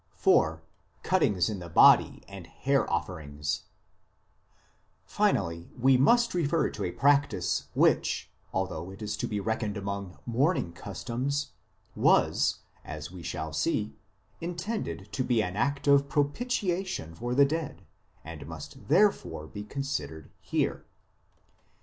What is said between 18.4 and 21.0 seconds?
must therefore be considered here.